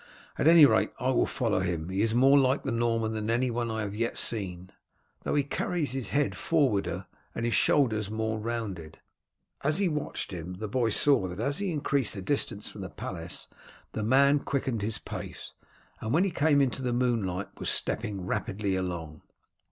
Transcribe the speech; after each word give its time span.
"At 0.35 0.47
any 0.47 0.65
rate 0.65 0.89
I 0.99 1.11
will 1.11 1.27
follow 1.27 1.59
him, 1.59 1.89
he 1.89 2.01
is 2.01 2.15
more 2.15 2.35
like 2.35 2.63
the 2.63 2.71
Norman 2.71 3.11
than 3.13 3.29
anyone 3.29 3.69
I 3.69 3.81
have 3.81 3.93
yet 3.93 4.17
seen, 4.17 4.71
though 5.21 5.35
he 5.35 5.43
carries 5.43 5.91
his 5.91 6.09
head 6.09 6.35
forwarder 6.35 7.05
and 7.35 7.45
his 7.45 7.53
shoulders 7.53 8.09
more 8.09 8.39
rounded." 8.39 8.97
As 9.63 9.77
he 9.77 9.87
watched 9.87 10.31
him, 10.31 10.55
the 10.55 10.67
boy 10.67 10.89
saw 10.89 11.27
that 11.27 11.39
as 11.39 11.59
he 11.59 11.71
increased 11.71 12.15
the 12.15 12.21
distance 12.23 12.67
from 12.71 12.81
the 12.81 12.89
palace 12.89 13.47
the 13.91 14.01
man 14.01 14.39
quickened 14.39 14.81
his 14.81 14.97
pace, 14.97 15.53
and 15.99 16.11
when 16.11 16.23
he 16.23 16.31
came 16.31 16.61
into 16.61 16.81
the 16.81 16.93
moonlight 16.93 17.49
was 17.59 17.69
stepping 17.69 18.25
rapidly 18.25 18.75
along. 18.75 19.21